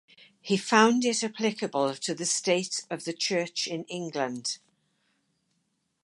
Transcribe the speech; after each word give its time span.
He 0.41 0.57
found 0.57 1.05
it 1.05 1.23
applicable 1.23 1.93
to 1.93 2.15
the 2.15 2.25
state 2.25 2.87
of 2.89 3.03
the 3.05 3.13
church 3.13 3.67
in 3.67 3.83
England. 3.83 4.57